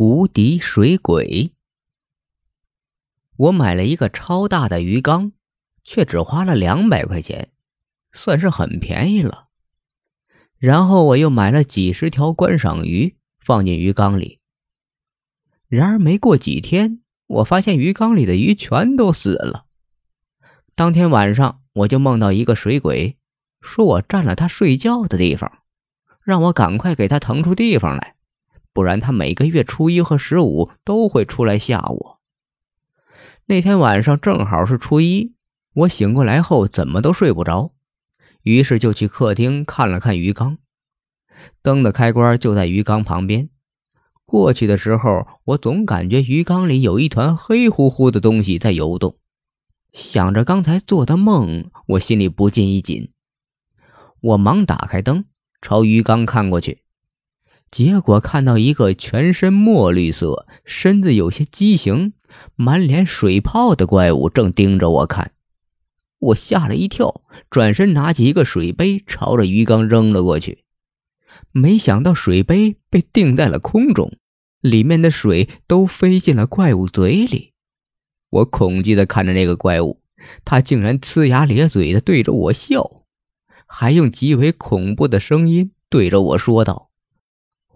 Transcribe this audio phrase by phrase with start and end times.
[0.00, 1.50] 无敌水鬼。
[3.36, 5.32] 我买了一个超大的鱼缸，
[5.82, 7.50] 却只花了两百块钱，
[8.12, 9.48] 算是很便宜了。
[10.56, 14.38] 然后我又买了几十条观赏鱼，放进鱼缸里。
[15.66, 19.66] 然而没过几天，我发现鱼缸里的鱼全都死了。
[20.76, 23.18] 当天晚上，我就梦到一个水鬼，
[23.60, 25.58] 说我占了他睡觉的地方，
[26.22, 28.14] 让我赶快给他腾出地方来，
[28.72, 32.20] 不然他每个月初一和十五都会出来吓我。
[33.46, 35.34] 那天晚上正好是初一，
[35.74, 37.72] 我醒过来后怎么都睡不着。
[38.42, 40.58] 于是就去客厅看了看鱼缸，
[41.62, 43.50] 灯的开关就在鱼缸旁边。
[44.24, 49.16] 过去的时候，我总感觉鱼缸里有一团黑乎乎的东西在游动。
[49.92, 53.10] 想着刚才做的梦，我心里不禁一紧。
[54.20, 55.24] 我忙打开灯，
[55.62, 56.82] 朝鱼缸看过去，
[57.70, 62.14] 结果看到一个全身墨绿色、身子有些畸形、
[62.56, 65.32] 满脸水泡的怪物正盯着我看。
[66.18, 70.64] 我吓了一跳，转身拿起一个水杯，朝着鱼缸扔了过去。
[71.52, 74.12] 没想到水杯被定在了空中，
[74.60, 77.52] 里面的水都飞进了怪物嘴里。
[78.30, 80.00] 我恐惧地看着那个怪物，
[80.44, 83.04] 他竟然呲牙咧嘴地对着我笑，
[83.66, 86.87] 还用极为恐怖的声音对着我说道：“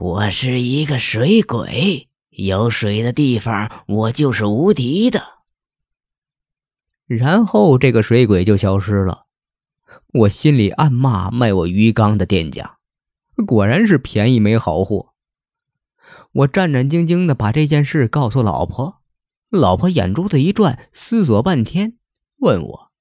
[0.00, 5.20] 我是一个水鬼，有水的地方我就是无敌的。”
[7.06, 9.26] 然后这个水鬼就消失了，
[10.14, 12.78] 我心里暗骂卖我鱼缸的店家，
[13.46, 15.12] 果然是便宜没好货。
[16.32, 19.02] 我战战兢兢的把这件事告诉老婆，
[19.50, 21.98] 老婆眼珠子一转，思索半天，
[22.38, 22.92] 问我：“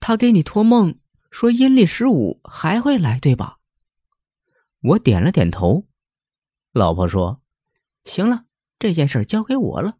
[0.00, 0.98] 他给你托梦
[1.30, 3.56] 说阴历十五还会来，对吧？”
[4.82, 5.86] 我点了点头。
[6.72, 7.40] 老婆说
[8.04, 8.44] ：“行了，
[8.78, 9.98] 这件事交给我了。”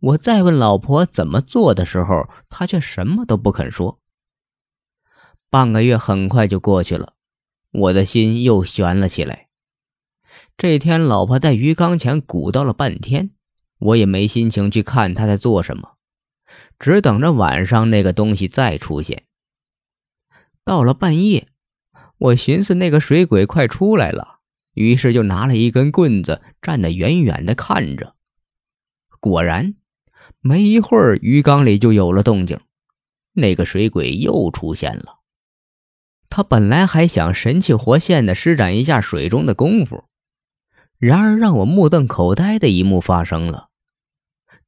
[0.00, 4.00] 我再问老婆怎么做的时候，她却什么都不肯说。
[5.48, 7.14] 半个月很快就过去了，
[7.70, 9.48] 我的心又悬了起来。
[10.56, 13.30] 这天，老婆在鱼缸前鼓捣了半天，
[13.78, 15.96] 我也没心情去看她在做什么，
[16.78, 19.24] 只等着晚上那个东西再出现。
[20.64, 21.48] 到了半夜，
[22.18, 24.35] 我寻思那个水鬼快出来了，
[24.76, 28.14] 于是就拿了一根棍子，站得远远的看着。
[29.18, 29.74] 果然。
[30.40, 32.60] 没一会儿，鱼缸里就有了动静，
[33.32, 35.20] 那个水鬼又出现了。
[36.28, 40.04] 他本来还想神气活现的施展一下水中的功夫，
[40.98, 43.70] 然而让我目瞪口呆的一幕发生了。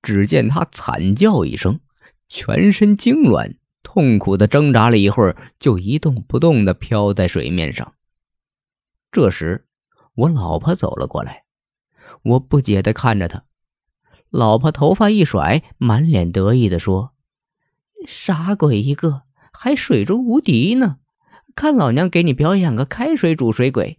[0.02, 1.80] 只见他惨叫一声，
[2.28, 7.94] 全身痉挛，痛苦的挣扎了一会儿，就一动不动的飘在水面上。
[9.12, 9.67] 这时，
[10.18, 11.44] 我老婆走了过来，
[12.22, 13.44] 我不解的看着她。
[14.30, 17.12] 老婆头发一甩，满脸得意地说
[18.04, 20.96] ：“傻鬼一个，还水中无敌呢！
[21.54, 23.97] 看老娘给你表演个开水煮水鬼！”